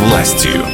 [0.00, 0.64] властью.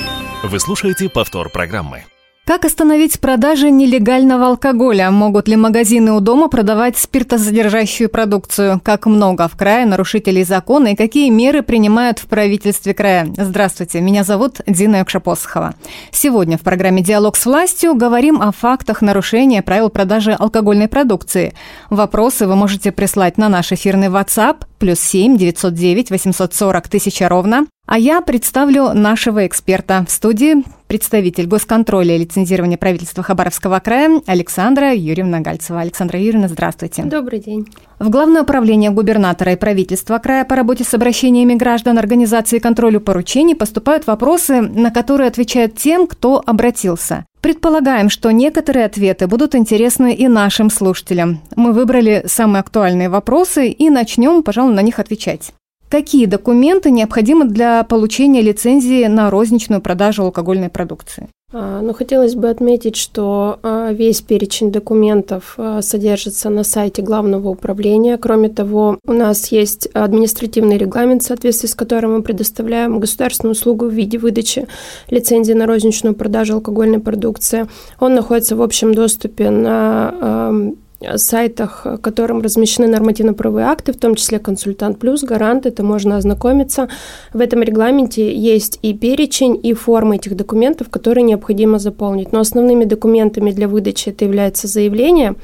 [0.45, 2.05] Вы слушаете повтор программы.
[2.47, 5.11] Как остановить продажи нелегального алкоголя?
[5.11, 8.81] Могут ли магазины у дома продавать спиртосодержащую продукцию?
[8.85, 13.27] Как много в крае нарушителей закона и какие меры принимают в правительстве края?
[13.37, 15.75] Здравствуйте, меня зовут Дина Якшапосхова.
[16.13, 21.53] Сегодня в программе «Диалог с властью» говорим о фактах нарушения правил продажи алкогольной продукции.
[21.91, 27.67] Вопросы вы можете прислать на наш эфирный WhatsApp плюс 7 909 840 тысяча ровно.
[27.87, 34.93] А я представлю нашего эксперта в студии представитель госконтроля и лицензирования правительства Хабаровского края Александра
[34.93, 35.81] Юрьевна Гальцева.
[35.81, 37.05] Александра Юрьевна, здравствуйте.
[37.05, 37.67] Добрый день.
[37.99, 43.55] В Главное управление губернатора и правительства края по работе с обращениями граждан организации контролю поручений
[43.55, 47.25] поступают вопросы, на которые отвечают тем, кто обратился.
[47.47, 51.43] Предполагаем, что некоторые ответы будут интересны и нашим слушателям.
[51.55, 55.53] Мы выбрали самые актуальные вопросы и начнем, пожалуй, на них отвечать.
[55.89, 61.29] Какие документы необходимы для получения лицензии на розничную продажу алкогольной продукции?
[61.53, 67.51] А, ну, хотелось бы отметить, что а, весь перечень документов а, содержится на сайте Главного
[67.51, 68.19] управления.
[68.19, 73.87] Кроме того, у нас есть административный регламент, в соответствии с которым мы предоставляем государственную услугу
[73.87, 74.67] в виде выдачи
[75.09, 77.69] лицензии на розничную продажу алкогольной продукции.
[78.01, 80.75] Он находится в общем доступе на
[81.17, 86.89] сайтах, которым размещены нормативно-правовые акты, в том числе «Консультант плюс», «Гарант», это можно ознакомиться.
[87.33, 92.33] В этом регламенте есть и перечень, и формы этих документов, которые необходимо заполнить.
[92.33, 95.35] Но основными документами для выдачи это является заявление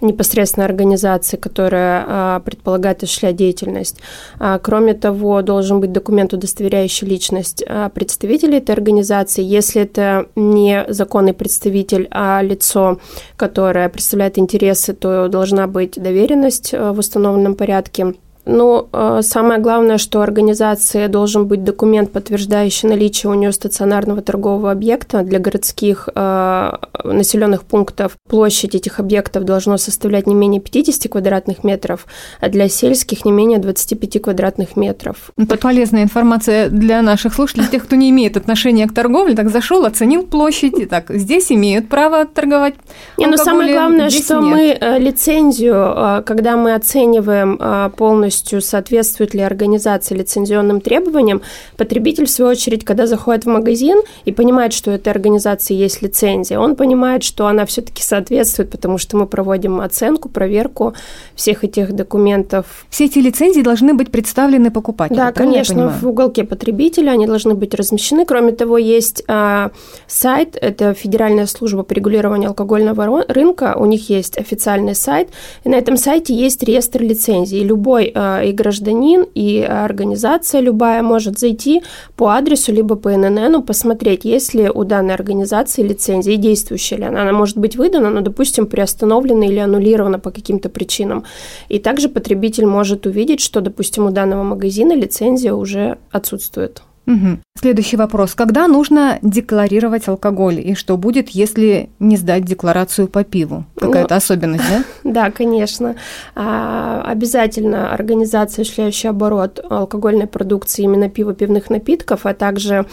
[0.00, 3.98] непосредственно организации, которая а, предполагает осуществлять деятельность.
[4.38, 9.42] А, кроме того, должен быть документ, удостоверяющий личность а, представителя этой организации.
[9.42, 12.98] Если это не законный представитель, а лицо,
[13.36, 18.14] которое представляет интересы то должна быть доверенность э, в установленном порядке.
[18.46, 24.70] Ну, э, самое главное, что организации должен быть документ, подтверждающий наличие у нее стационарного торгового
[24.70, 28.12] объекта для городских э, населенных пунктов.
[28.28, 32.06] Площадь этих объектов должна составлять не менее 50 квадратных метров,
[32.40, 35.32] а для сельских не менее 25 квадратных метров.
[35.36, 35.60] Это Под...
[35.60, 40.22] полезная информация для наших слушателей, тех, кто не имеет отношения к торговле, так зашел, оценил
[40.22, 42.74] площадь, и так здесь имеют право торговать.
[43.18, 44.44] Не, но самое главное, что нет.
[44.44, 47.58] мы э, лицензию, э, когда мы оцениваем
[47.96, 51.40] полностью полностью соответствует ли организация лицензионным требованиям,
[51.76, 56.02] потребитель, в свою очередь, когда заходит в магазин и понимает, что у этой организации есть
[56.02, 60.94] лицензия, он понимает, что она все-таки соответствует, потому что мы проводим оценку, проверку
[61.34, 62.66] всех этих документов.
[62.90, 65.16] Все эти лицензии должны быть представлены покупателю.
[65.16, 68.26] Да, конечно, в уголке потребителя они должны быть размещены.
[68.26, 69.70] Кроме того, есть а,
[70.06, 75.28] сайт, это Федеральная служба по регулированию алкогольного рынка, у них есть официальный сайт,
[75.64, 77.64] и на этом сайте есть реестр лицензий.
[77.64, 81.82] Любой а, и гражданин, и организация любая может зайти
[82.16, 87.04] по адресу либо по ННН, посмотреть, есть ли у данной организации лицензия и действующая ли
[87.04, 87.22] она.
[87.22, 91.24] Она может быть выдана, но, допустим, приостановлена или аннулирована по каким-то причинам.
[91.68, 96.82] И также потребитель может увидеть, что, допустим, у данного магазина лицензия уже отсутствует.
[97.06, 97.38] Угу.
[97.60, 98.34] Следующий вопрос.
[98.34, 100.60] Когда нужно декларировать алкоголь?
[100.60, 103.64] И что будет, если не сдать декларацию по пиву?
[103.76, 104.84] Какая-то ну, особенность, да?
[105.16, 105.96] Да, конечно.
[106.34, 112.84] А, обязательно организация, осуществляющая оборот алкогольной продукции, именно пива, пивных напитков, а также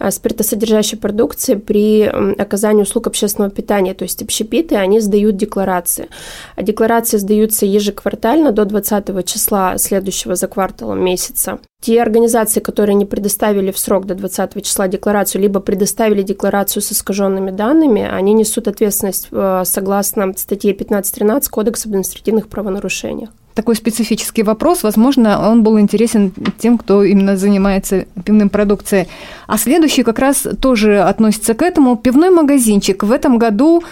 [0.00, 6.08] а, спиртосодержащей продукции при оказании услуг общественного питания, то есть общепиты, они сдают декларации.
[6.56, 11.60] А декларации сдаются ежеквартально до 20 числа следующего за кварталом месяца.
[11.80, 16.90] Те организации, которые не предоставили в срок до 20 числа декларацию, либо предоставили декларацию с
[16.92, 24.44] искаженными данными, они несут ответственность э, согласно статье 15.13 Кодекса об административных правонарушениях такой специфический
[24.44, 24.84] вопрос.
[24.84, 29.08] Возможно, он был интересен тем, кто именно занимается пивным продукцией.
[29.48, 31.96] А следующий как раз тоже относится к этому.
[31.96, 33.82] Пивной магазинчик в этом году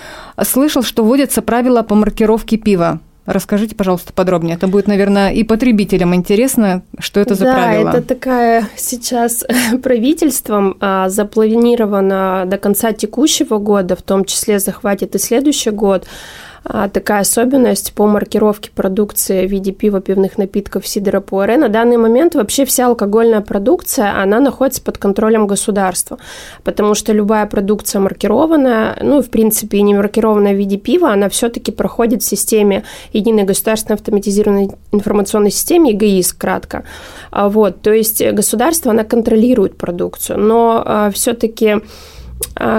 [0.40, 3.00] слышал, что вводятся правила по маркировке пива.
[3.26, 4.54] Расскажите, пожалуйста, подробнее.
[4.54, 7.92] Это будет, наверное, и потребителям интересно, что это за да, правила.
[7.92, 9.44] Да, это такая сейчас
[9.82, 16.06] правительством а, запланирована до конца текущего года, в том числе захватит и следующий год,
[16.92, 21.56] такая особенность по маркировке продукции в виде пива, пивных напитков, сидора, пуаре.
[21.56, 26.18] На данный момент вообще вся алкогольная продукция, она находится под контролем государства,
[26.64, 31.28] потому что любая продукция маркированная, ну, в принципе, и не маркированная в виде пива, она
[31.28, 36.84] все-таки проходит в системе единой государственной автоматизированной информационной системе, ЕГИС, кратко.
[37.30, 41.80] А, вот, то есть государство, она контролирует продукцию, но а, все-таки а,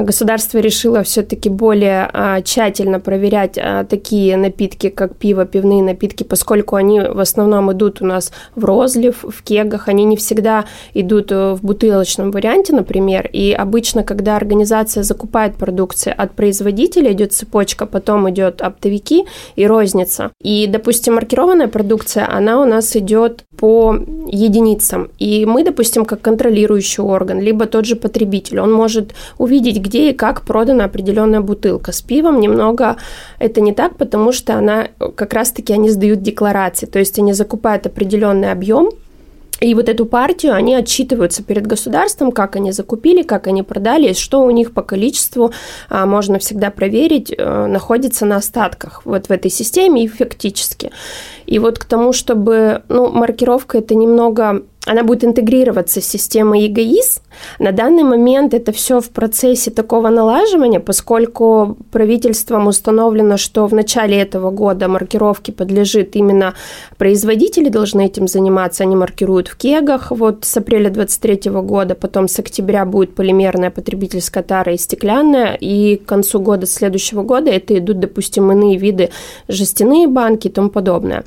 [0.01, 6.75] государство решило все-таки более а, тщательно проверять а, такие напитки, как пиво, пивные напитки, поскольку
[6.75, 11.53] они в основном идут у нас в розлив, в кегах, они не всегда идут э,
[11.53, 18.29] в бутылочном варианте, например, и обычно, когда организация закупает продукцию от производителя, идет цепочка, потом
[18.29, 19.25] идет оптовики
[19.55, 20.31] и розница.
[20.41, 23.95] И, допустим, маркированная продукция, она у нас идет по
[24.27, 25.09] единицам.
[25.19, 29.13] И мы, допустим, как контролирующий орган, либо тот же потребитель, он может
[29.47, 31.91] увидеть, где и как продана определенная бутылка.
[31.91, 32.97] С пивом немного
[33.39, 37.85] это не так, потому что она как раз-таки они сдают декларации, то есть они закупают
[37.85, 38.91] определенный объем,
[39.59, 44.41] и вот эту партию они отчитываются перед государством, как они закупили, как они продали, что
[44.41, 45.51] у них по количеству
[45.89, 50.91] а, можно всегда проверить, а, находится на остатках вот в этой системе и фактически.
[51.47, 57.21] И вот к тому, чтобы, ну, маркировка это немного она будет интегрироваться с системой ЕГАИС.
[57.59, 64.17] На данный момент это все в процессе такого налаживания, поскольку правительством установлено, что в начале
[64.17, 66.53] этого года маркировки подлежит именно
[66.97, 72.39] производители должны этим заниматься, они маркируют в кегах, вот с апреля 2023 года, потом с
[72.39, 77.99] октября будет полимерная потребительская тара и стеклянная, и к концу года следующего года это идут,
[77.99, 79.09] допустим, иные виды
[79.49, 81.25] жестяные банки и тому подобное.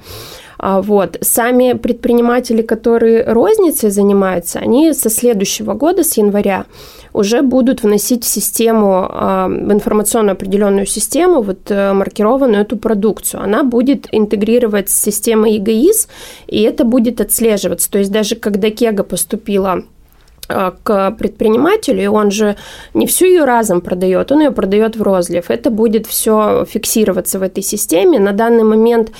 [0.62, 1.16] А, вот.
[1.22, 6.66] Сами предприниматели, которые розницей занимаются, они со следующего года, с января,
[7.14, 13.42] уже будут вносить в систему, а, в информационную определенную систему, вот э, маркированную эту продукцию.
[13.42, 16.08] Она будет интегрировать с системой ЕГАИС,
[16.46, 17.90] и это будет отслеживаться.
[17.90, 19.82] То есть даже когда Кега поступила
[20.48, 22.56] а, к предпринимателю, и он же
[22.92, 25.50] не всю ее разом продает, он ее продает в розлив.
[25.50, 28.18] Это будет все фиксироваться в этой системе.
[28.18, 29.10] На данный момент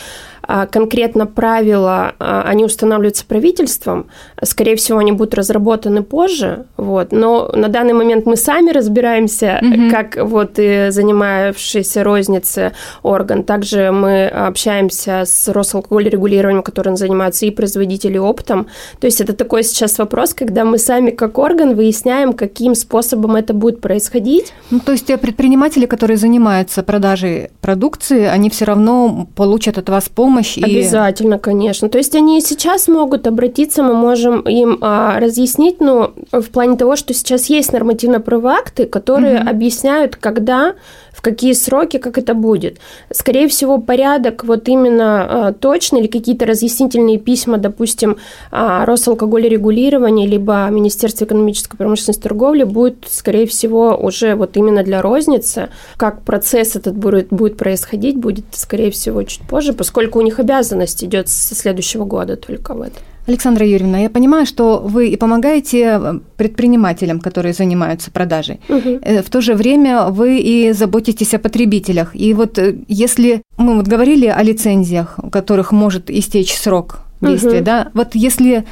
[0.71, 4.07] конкретно правила, а, они устанавливаются правительством.
[4.43, 6.67] Скорее всего, они будут разработаны позже.
[6.77, 7.13] Вот.
[7.13, 9.91] Но на данный момент мы сами разбираемся, угу.
[9.91, 13.45] как вот и занимавшийся розницы орган.
[13.45, 18.67] Также мы общаемся с Росалкогольрегулированием, которым занимаются и производители оптом.
[18.99, 23.55] То есть это такой сейчас вопрос, когда мы сами как орган выясняем, каким способом это
[23.55, 24.53] будет происходить.
[24.71, 30.09] Ну, то есть те предприниматели, которые занимаются продажей продукции, они все равно получат от вас
[30.09, 30.57] помощь помощь.
[30.57, 30.65] И...
[30.65, 31.89] Обязательно, конечно.
[31.89, 36.97] То есть они сейчас могут обратиться, мы можем им а, разъяснить, ну, в плане того,
[36.97, 39.51] что сейчас есть нормативно-правовые акты, которые угу.
[39.51, 40.75] объясняют, когда
[41.13, 42.79] в какие сроки, как это будет.
[43.13, 48.17] Скорее всего, порядок вот именно а, точный или какие-то разъяснительные письма, допустим,
[48.51, 55.03] а, Росалкогольрегулирования, либо Министерство экономической промышленности и торговли будет, скорее всего, уже вот именно для
[55.03, 55.69] розницы.
[55.97, 61.05] Как процесс этот будет, будет происходить, будет, скорее всего, чуть позже, поскольку у них обязанность
[61.05, 63.03] идет со следующего года только в этом.
[63.27, 68.61] Александра Юрьевна, я понимаю, что вы и помогаете э, предпринимателям, которые занимаются продажей.
[68.69, 69.01] Угу.
[69.23, 72.15] В то же время вы и заботитесь о потребителях.
[72.15, 77.59] И вот э, если мы вот говорили о лицензиях, у которых может истечь срок действия,
[77.59, 77.65] угу.
[77.65, 78.65] да, вот если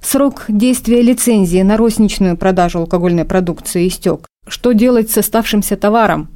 [0.00, 6.28] срок действия лицензии на розничную продажу алкогольной продукции истек, что делать с оставшимся товаром?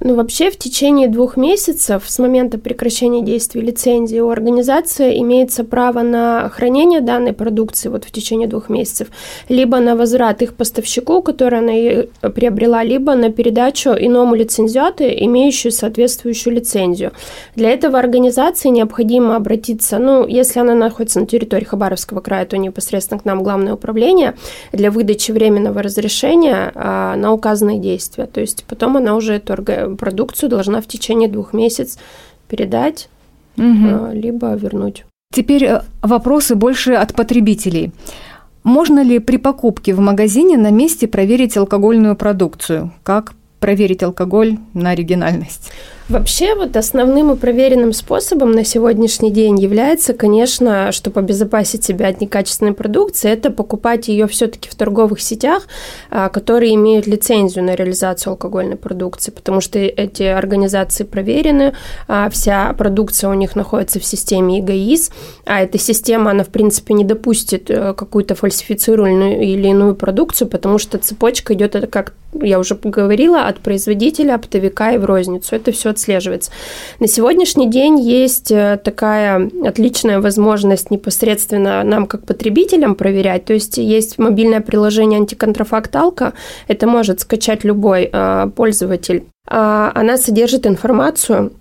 [0.00, 6.02] Ну, вообще, в течение двух месяцев с момента прекращения действия лицензии у организации имеется право
[6.02, 9.08] на хранение данной продукции вот в течение двух месяцев,
[9.48, 16.54] либо на возврат их поставщику, который она приобрела, либо на передачу иному лицензиату, имеющую соответствующую
[16.54, 17.12] лицензию.
[17.56, 23.20] Для этого организации необходимо обратиться, ну, если она находится на территории Хабаровского края, то непосредственно
[23.20, 24.34] к нам Главное управление
[24.72, 28.26] для выдачи временного разрешения а, на указанные действия.
[28.26, 29.54] То есть потом она уже эту
[29.96, 32.00] продукцию должна в течение двух месяцев
[32.48, 33.08] передать,
[33.56, 34.12] угу.
[34.12, 35.04] либо вернуть.
[35.32, 37.92] Теперь э, вопросы больше от потребителей.
[38.64, 42.92] Можно ли при покупке в магазине на месте проверить алкогольную продукцию?
[43.02, 45.70] Как проверить алкоголь на оригинальность?
[46.08, 52.22] Вообще, вот основным и проверенным способом на сегодняшний день является, конечно, чтобы обезопасить себя от
[52.22, 55.68] некачественной продукции, это покупать ее все-таки в торговых сетях,
[56.10, 61.74] а, которые имеют лицензию на реализацию алкогольной продукции, потому что эти организации проверены,
[62.06, 65.10] а, вся продукция у них находится в системе ЕГАИС,
[65.44, 70.78] а эта система, она, в принципе, не допустит э, какую-то фальсифицированную или иную продукцию, потому
[70.78, 75.56] что цепочка идет, это как я уже говорила, от производителя, оптовика и в розницу.
[75.56, 76.50] Это все отслеживается.
[77.00, 83.44] На сегодняшний день есть э, такая отличная возможность непосредственно нам, как потребителям, проверять.
[83.44, 86.32] То есть есть мобильное приложение антиконтрафакт Алка.
[86.68, 89.24] Это может скачать любой э, пользователь.
[89.50, 91.52] А она содержит информацию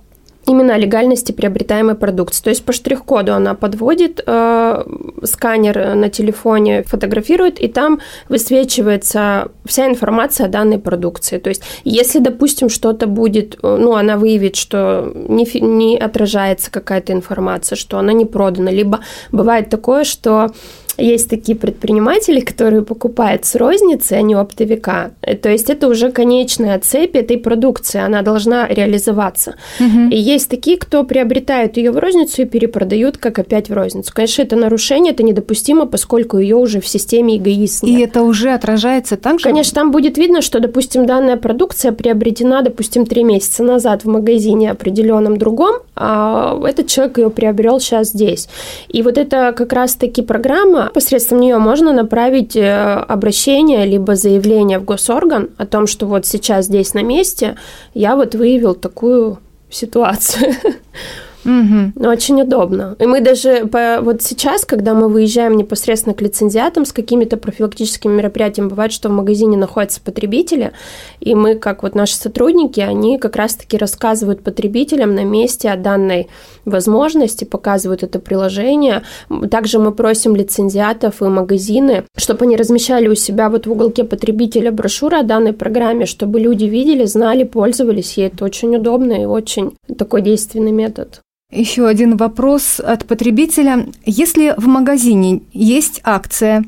[0.48, 2.44] именно легальности приобретаемой продукции.
[2.44, 4.84] То есть по штрих-коду она подводит э,
[5.24, 8.00] сканер на телефоне, фотографирует, и там
[8.30, 11.38] высвечивается вся информация о данной продукции.
[11.38, 17.76] То есть если, допустим, что-то будет, ну, она выявит, что не, не отражается какая-то информация,
[17.76, 19.02] что она не продана, либо
[19.32, 20.52] бывает такое, что
[20.98, 25.12] есть такие предприниматели, которые покупают с розницы, а не оптовика.
[25.42, 29.56] То есть это уже конечная цепь этой продукции, она должна реализоваться.
[29.80, 30.10] Угу.
[30.12, 34.12] И есть такие, кто приобретают ее в розницу и перепродают, как опять в розницу.
[34.14, 39.18] Конечно, это нарушение, это недопустимо, поскольку ее уже в системе эгоист И это уже отражается
[39.18, 39.44] так же?
[39.44, 44.72] Конечно, там будет видно, что, допустим, данная продукция приобретена, допустим, три месяца назад в магазине
[44.72, 48.48] определенном другом, а этот человек ее приобрел сейчас здесь.
[48.88, 54.86] И вот это как раз-таки программа, посредством нее можно направить э, обращение либо заявление в
[54.86, 57.58] госорган о том, что вот сейчас здесь на месте
[57.94, 59.40] я вот выявил такую
[59.70, 60.54] ситуацию.
[61.48, 62.06] Угу.
[62.06, 62.98] Очень удобно.
[63.00, 68.12] И мы даже по, вот сейчас, когда мы выезжаем непосредственно к лицензиатам с какими-то профилактическими
[68.12, 70.74] мероприятиями, бывает, что в магазине находятся потребители,
[71.22, 76.28] и мы, как вот наши сотрудники, они как раз-таки рассказывают потребителям на месте о данной
[76.66, 79.04] возможности, показывают это приложение.
[79.50, 84.74] Также мы просим лицензиатов и магазины, чтобы они размещали у себя вот в уголке потребителя
[84.74, 89.78] брошюры о данной программе, чтобы люди видели, знали, пользовались, и это очень удобно и очень
[89.98, 91.22] такой действенный метод.
[91.50, 93.88] Еще один вопрос от потребителя.
[94.06, 96.66] Если в магазине есть акция,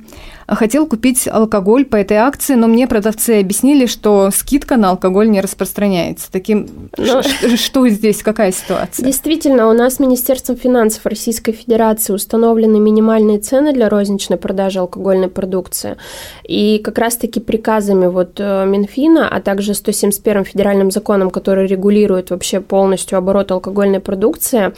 [0.55, 5.41] хотел купить алкоголь по этой акции, но мне продавцы объяснили, что скидка на алкоголь не
[5.41, 6.31] распространяется.
[6.31, 7.21] Таким, но...
[7.41, 9.05] Ну, что здесь, какая ситуация?
[9.05, 15.97] Действительно, у нас Министерством финансов Российской Федерации установлены минимальные цены для розничной продажи алкогольной продукции.
[16.43, 22.59] И как раз-таки приказами вот э, Минфина, а также 171 федеральным законом, который регулирует вообще
[22.59, 24.73] полностью оборот алкогольной продукции,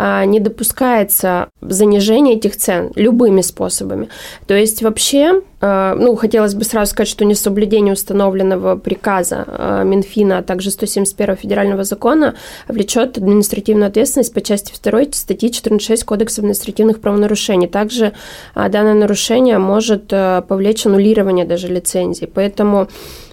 [0.00, 4.08] а, не допускается занижение этих цен любыми способами.
[4.46, 5.07] То есть вообще,
[5.60, 11.36] а, ну, хотелось бы сразу сказать, что несоблюдение установленного приказа а, Минфина, а также 171
[11.36, 12.34] федерального закона
[12.68, 17.68] влечет административную ответственность по части 2 статьи 14.6 Кодекса административных правонарушений.
[17.68, 18.12] Также
[18.54, 22.26] данное нарушение может повлечь аннулирование даже лицензии.
[22.26, 22.88] Поэтому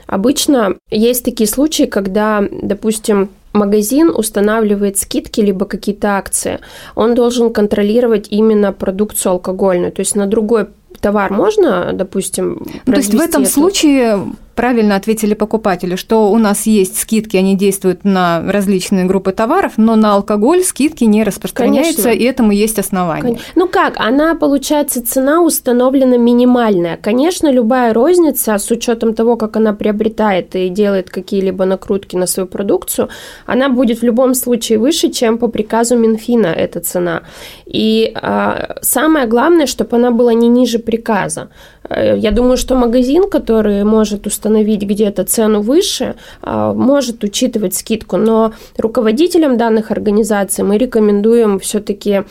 [0.07, 6.59] обычно есть такие случаи, когда, допустим, магазин устанавливает скидки либо какие-то акции,
[6.93, 9.91] он должен контролировать именно продукцию алкогольную.
[9.91, 10.67] То есть на другой
[11.05, 16.65] товар можно, допустим, ну, То есть в этом случае правильно ответили покупатели, что у нас
[16.65, 22.23] есть скидки, они действуют на различные группы товаров, но на алкоголь скидки не распространяются, Конечно.
[22.23, 23.37] и этому есть основания.
[23.55, 26.97] Ну как, она, получается, цена установлена минимальная.
[26.97, 32.47] Конечно, любая розница, с учетом того, как она приобретает и делает какие-либо накрутки на свою
[32.47, 33.09] продукцию,
[33.45, 37.21] она будет в любом случае выше, чем по приказу Минфина эта цена.
[37.65, 41.49] И а, самое главное, чтобы она была не ниже приказа.
[41.89, 44.44] Э, я думаю, что магазин, который может установить
[44.85, 52.23] где-то цену выше, а, может учитывать скидку, но руководителям данных организаций мы рекомендуем все-таки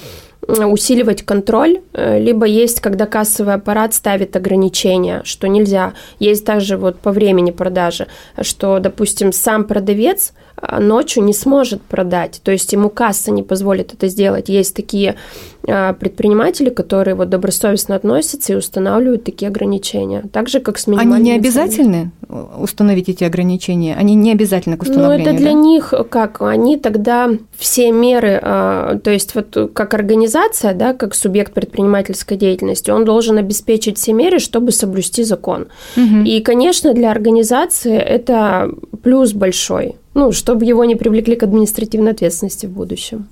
[0.46, 5.94] усиливать контроль, э, либо есть, когда кассовый аппарат ставит ограничения, что нельзя.
[6.18, 8.06] Есть также вот по времени продажи,
[8.40, 13.92] что, допустим, сам продавец а, ночью не сможет продать, то есть ему касса не позволит
[13.92, 14.48] это сделать.
[14.48, 15.16] Есть такие
[15.62, 21.30] предприниматели, которые вот добросовестно относятся и устанавливают такие ограничения, так же как с минимальными Они
[21.30, 22.10] не обязательны
[22.58, 23.96] установить эти ограничения?
[23.96, 25.24] Они не обязательны к установлению?
[25.24, 25.58] Ну, это для да?
[25.58, 26.42] них как?
[26.42, 30.33] Они тогда все меры, то есть вот как организация,
[30.74, 35.68] да, как субъект предпринимательской деятельности, он должен обеспечить все меры, чтобы соблюсти закон.
[35.96, 36.24] Угу.
[36.24, 38.70] И, конечно, для организации это
[39.02, 43.26] плюс большой ну, чтобы его не привлекли к административной ответственности в будущем.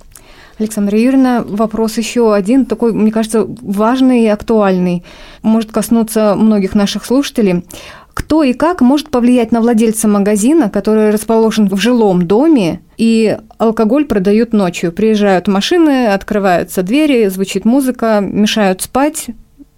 [0.58, 5.02] Александра Юрьевна, вопрос еще один, такой, мне кажется, важный и актуальный,
[5.42, 7.64] может коснуться многих наших слушателей.
[8.14, 14.04] Кто и как может повлиять на владельца магазина, который расположен в жилом доме, и алкоголь
[14.04, 14.92] продают ночью?
[14.92, 19.26] Приезжают машины, открываются двери, звучит музыка, мешают спать,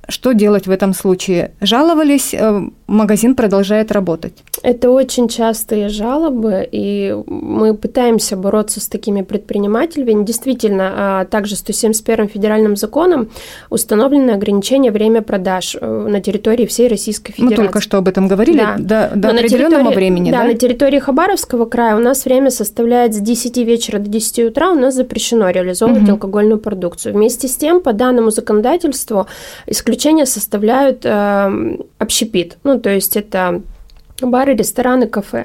[0.09, 1.53] что делать в этом случае?
[1.61, 4.35] Жаловались, э, магазин продолжает работать.
[4.63, 10.25] Это очень частые жалобы, и мы пытаемся бороться с такими предпринимателями.
[10.25, 13.31] Действительно, а также 171 федеральным законом
[13.71, 17.57] установлено ограничение время продаж э, на территории всей Российской Федерации.
[17.57, 18.77] Мы только что об этом говорили, да.
[18.79, 20.31] до, до определенного времени.
[20.31, 24.39] Да, да, на территории Хабаровского края у нас время составляет с 10 вечера до 10
[24.41, 26.13] утра, у нас запрещено реализовывать угу.
[26.13, 27.15] алкогольную продукцию.
[27.15, 29.27] Вместе с тем, по данному законодательству,
[29.95, 33.63] исключение составляют э, общепит, ну, то есть это
[34.21, 35.45] бары, рестораны, кафе.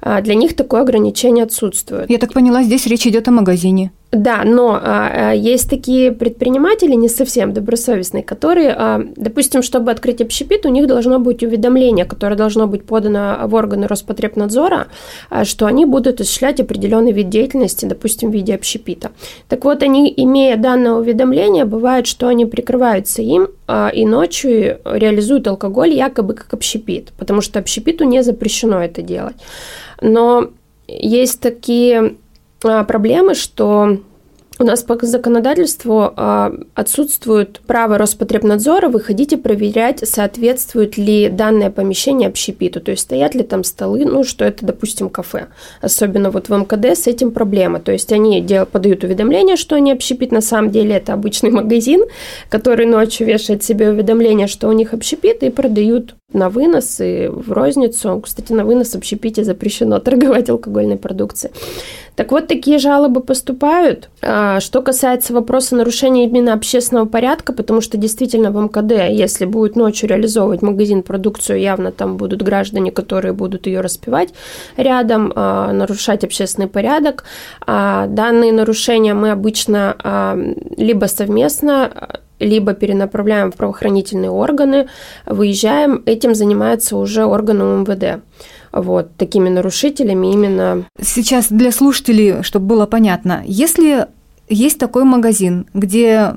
[0.00, 2.10] а, для них такое ограничение отсутствует.
[2.10, 3.90] Я так поняла, здесь речь идет о магазине.
[4.10, 10.22] Да, но а, а, есть такие предприниматели не совсем добросовестные, которые, а, допустим, чтобы открыть
[10.22, 14.86] общепит, у них должно быть уведомление, которое должно быть подано в органы Роспотребнадзора,
[15.28, 19.10] а, что они будут осуществлять определенный вид деятельности, допустим, в виде общепита.
[19.46, 25.46] Так вот, они, имея данное уведомление, бывает, что они прикрываются им а, и ночью реализуют
[25.48, 29.36] алкоголь якобы как общепит, потому что общепиту не запрещено это делать.
[30.00, 30.48] Но
[30.86, 32.14] есть такие
[32.60, 33.98] проблемы, что
[34.58, 42.28] у нас по законодательству э, отсутствует право Роспотребнадзора выходить и проверять, соответствует ли данное помещение
[42.28, 45.46] общепиту, то есть стоят ли там столы, ну, что это, допустим, кафе.
[45.80, 47.78] Особенно вот в МКД с этим проблема.
[47.78, 52.02] То есть они дел, подают уведомление, что они общепит, на самом деле это обычный магазин,
[52.48, 57.52] который ночью вешает себе уведомление, что у них общепит, и продают на вынос и в
[57.52, 58.20] розницу.
[58.20, 61.54] Кстати, на вынос общепите запрещено торговать алкогольной продукцией.
[62.16, 64.10] Так вот, такие жалобы поступают.
[64.22, 69.76] А, что касается вопроса нарушения именно общественного порядка, потому что действительно в МКД, если будет
[69.76, 74.34] ночью реализовывать магазин продукцию, явно там будут граждане, которые будут ее распивать
[74.76, 77.24] рядом, а, нарушать общественный порядок.
[77.66, 79.96] А, данные нарушения мы обычно
[80.76, 81.90] либо совместно
[82.38, 84.88] либо перенаправляем в правоохранительные органы,
[85.26, 88.22] выезжаем, этим занимается уже органы МВД.
[88.70, 90.84] Вот, такими нарушителями именно.
[91.00, 94.06] Сейчас для слушателей, чтобы было понятно, если
[94.48, 96.34] есть такой магазин, где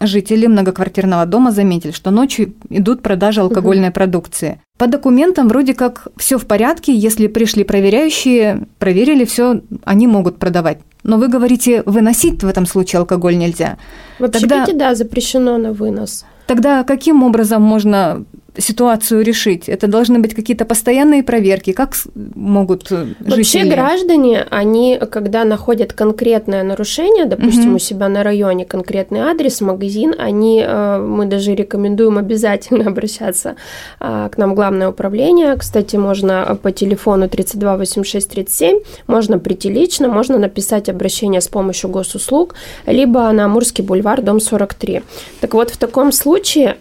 [0.00, 3.94] жители многоквартирного дома заметили, что ночью идут продажи алкогольной угу.
[3.94, 4.60] продукции.
[4.78, 10.78] По документам вроде как все в порядке, если пришли проверяющие, проверили все, они могут продавать.
[11.04, 13.76] Но вы говорите, выносить в этом случае алкоголь нельзя.
[14.18, 14.90] В общепите, Тогда...
[14.90, 16.24] да, запрещено на вынос.
[16.46, 18.24] Тогда каким образом можно
[18.58, 19.68] ситуацию решить?
[19.68, 21.72] Это должны быть какие-то постоянные проверки?
[21.72, 23.70] Как могут э, Вообще жители?
[23.70, 27.76] граждане, они, когда находят конкретное нарушение, допустим, угу.
[27.76, 33.56] у себя на районе конкретный адрес, магазин, они, э, мы даже рекомендуем обязательно обращаться
[34.00, 35.56] а, к нам в главное управление.
[35.56, 41.90] Кстати, можно по телефону 32 86 37, можно прийти лично, можно написать обращение с помощью
[41.90, 42.54] госуслуг,
[42.86, 45.02] либо на Амурский бульвар, дом 43.
[45.40, 46.76] Так вот, в таком случае,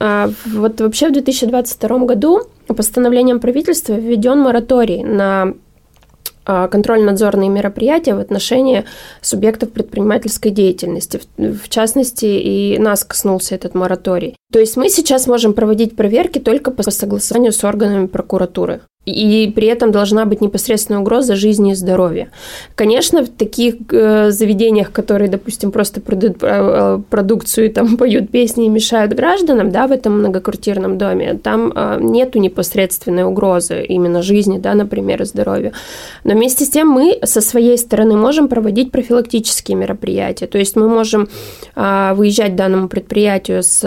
[0.45, 5.53] вот вообще в 2020 2022 году постановлением правительства введен мораторий на
[6.45, 8.85] а, контрольно-надзорные мероприятия в отношении
[9.21, 11.21] субъектов предпринимательской деятельности.
[11.37, 14.35] В частности, и нас коснулся этот мораторий.
[14.51, 19.67] То есть мы сейчас можем проводить проверки только по согласованию с органами прокуратуры и при
[19.67, 22.29] этом должна быть непосредственная угроза жизни и здоровья.
[22.75, 28.69] Конечно, в таких э, заведениях, которые, допустим, просто продают э, продукцию там поют песни и
[28.69, 34.73] мешают гражданам, да, в этом многоквартирном доме, там э, нету непосредственной угрозы именно жизни, да,
[34.73, 35.73] например, и здоровью.
[36.23, 40.87] Но вместе с тем мы со своей стороны можем проводить профилактические мероприятия, то есть мы
[40.87, 41.27] можем
[41.75, 43.83] э, выезжать данному предприятию с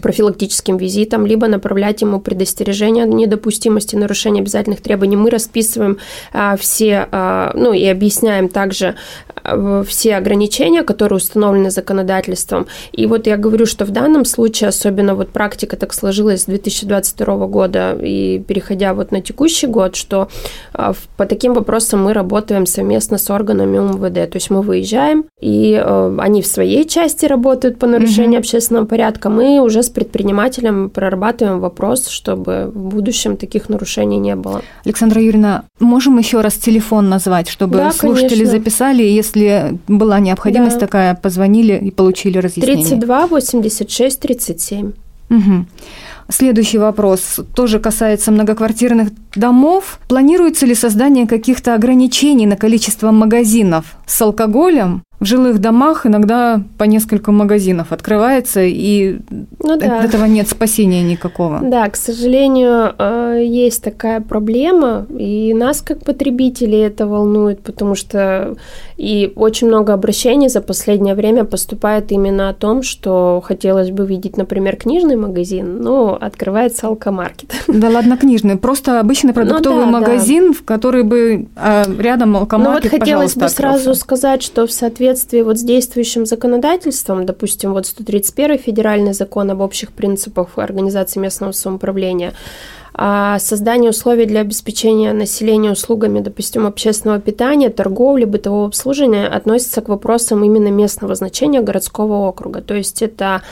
[0.00, 5.16] профилактическим визитом, либо направлять ему предостережение о недопустимости нарушения обязательных требований.
[5.16, 5.98] Мы расписываем
[6.32, 8.94] а, все, а, ну и объясняем также
[9.42, 12.66] а, все ограничения, которые установлены законодательством.
[12.92, 17.46] И вот я говорю, что в данном случае, особенно вот практика так сложилась с 2022
[17.46, 20.28] года и переходя вот на текущий год, что
[20.72, 24.30] а, по таким вопросам мы работаем совместно с органами МВД.
[24.30, 28.38] То есть мы выезжаем, и а, они в своей части работают по нарушению mm-hmm.
[28.38, 34.62] общественного порядка, мы уже с предпринимателем прорабатываем вопрос, чтобы в будущем таких нарушений не было.
[34.84, 38.58] Александра Юрьевна, можем еще раз телефон назвать, чтобы да, слушатели конечно.
[38.58, 40.80] записали, если была необходимость да.
[40.80, 42.86] такая, позвонили и получили разъяснение.
[42.86, 44.92] 32 86 37.
[45.30, 45.66] Угу.
[46.28, 49.98] Следующий вопрос тоже касается многоквартирных домов.
[50.08, 56.84] Планируется ли создание каких-то ограничений на количество магазинов с алкоголем в жилых домах иногда по
[56.84, 59.18] несколько магазинов открывается, и
[59.60, 60.00] ну, да.
[60.00, 61.60] от этого нет спасения никакого.
[61.62, 68.56] Да, к сожалению, э, есть такая проблема, и нас как потребителей это волнует, потому что
[68.96, 74.36] и очень много обращений за последнее время поступает именно о том, что хотелось бы видеть,
[74.36, 77.50] например, книжный магазин, но открывается алкомаркет.
[77.68, 80.58] Да ладно, книжный, просто обычный продуктовый ну, да, магазин, да.
[80.58, 85.11] в который бы а рядом алкомаркет, Ну вот хотелось бы сразу сказать, что в соответствии
[85.16, 91.52] соответствии вот с действующим законодательством, допустим, вот 131 федеральный закон об общих принципах организации местного
[91.52, 92.32] самоуправления,
[92.94, 100.44] создание условий для обеспечения населения услугами, допустим, общественного питания, торговли, бытового обслуживания относится к вопросам
[100.44, 102.60] именно местного значения городского округа.
[102.60, 103.42] То есть это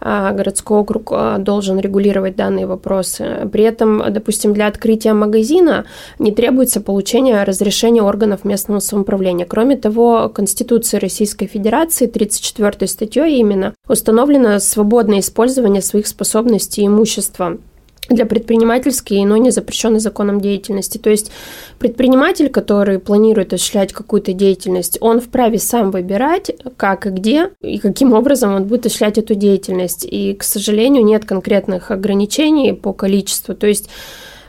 [0.00, 3.48] а, городской округ а, должен регулировать данные вопросы.
[3.50, 5.84] При этом, допустим, для открытия магазина
[6.18, 9.46] не требуется получение разрешения органов местного самоуправления.
[9.46, 17.58] Кроме того, Конституцией Российской Федерации 34 статьей именно установлено свободное использование своих способностей и имущества
[18.08, 20.98] для предпринимательской, но не запрещенной законом деятельности.
[20.98, 21.30] То есть
[21.78, 28.12] предприниматель, который планирует осуществлять какую-то деятельность, он вправе сам выбирать, как и где, и каким
[28.12, 30.06] образом он будет осуществлять эту деятельность.
[30.08, 33.54] И, к сожалению, нет конкретных ограничений по количеству.
[33.54, 33.88] То есть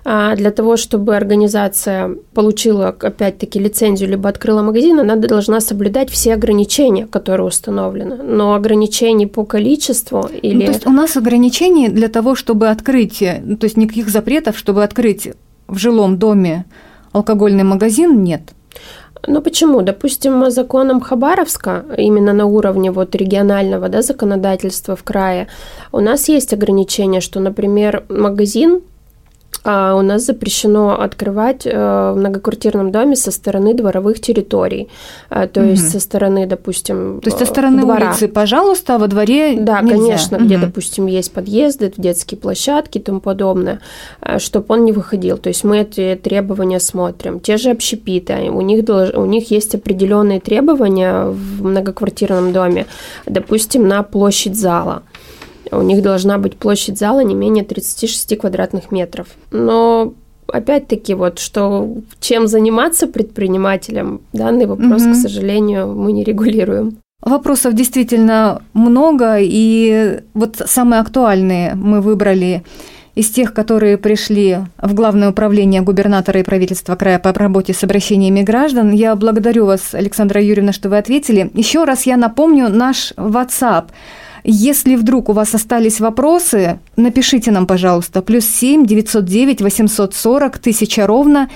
[0.08, 7.06] для того, чтобы организация получила, опять-таки, лицензию, либо открыла магазин, она должна соблюдать все ограничения,
[7.08, 8.16] которые установлены.
[8.16, 10.54] Но ограничений по количеству или...
[10.54, 14.58] Ну, то есть у нас ограничений для того, чтобы открыть, ну, то есть никаких запретов,
[14.58, 15.30] чтобы открыть
[15.68, 16.64] в жилом доме
[17.12, 18.42] алкогольный магазин, нет.
[19.28, 19.82] Ну почему?
[19.82, 25.48] Допустим, законом Хабаровска, именно на уровне вот регионального да, законодательства в крае,
[25.92, 28.82] у нас есть ограничение, что, например, магазин
[29.70, 34.88] а у нас запрещено открывать э, в многоквартирном доме со стороны дворовых территорий.
[35.30, 35.72] А, то угу.
[35.72, 38.08] есть со стороны, допустим, То есть со стороны двора.
[38.08, 39.98] улицы, пожалуйста, а во дворе Да, нельзя.
[39.98, 40.46] конечно, угу.
[40.46, 43.82] где, допустим, есть подъезды, детские площадки и тому подобное,
[44.38, 45.38] чтобы он не выходил.
[45.38, 47.42] То есть мы эти требования смотрим.
[47.42, 52.86] Те же общепиты, у них, у них есть определенные требования в многоквартирном доме,
[53.26, 55.04] допустим, на площадь зала.
[55.72, 59.28] У них должна быть площадь зала не менее 36 квадратных метров.
[59.52, 60.14] Но
[60.48, 65.12] опять-таки вот, что чем заниматься предпринимателем, данный вопрос, угу.
[65.12, 66.98] к сожалению, мы не регулируем.
[67.22, 72.64] Вопросов действительно много, и вот самые актуальные мы выбрали
[73.16, 78.44] из тех, которые пришли в Главное управление губернатора и правительства края по работе с обращениями
[78.44, 78.92] граждан.
[78.92, 81.50] Я благодарю вас, Александра Юрьевна, что вы ответили.
[81.56, 83.86] Еще раз я напомню наш WhatsApp–
[84.50, 91.50] если вдруг у вас остались вопросы, напишите нам, пожалуйста, плюс 7 909 840 1000 ровно.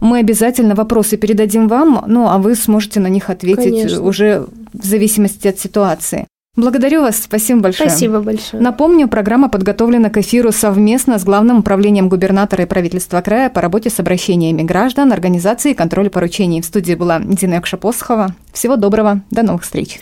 [0.00, 4.02] Мы обязательно вопросы передадим вам, ну а вы сможете на них ответить Конечно.
[4.02, 6.26] уже в зависимости от ситуации.
[6.56, 7.90] Благодарю вас, спасибо большое.
[7.90, 8.62] Спасибо большое.
[8.62, 13.90] Напомню, программа подготовлена к эфиру совместно с Главным управлением губернатора и правительства края по работе
[13.90, 16.62] с обращениями граждан, организации и контроля поручений.
[16.62, 18.34] В студии была Дина Якшапосхова.
[18.52, 20.00] Всего доброго, до новых встреч.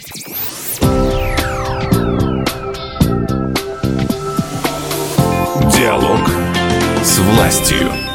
[7.07, 8.06] С властью.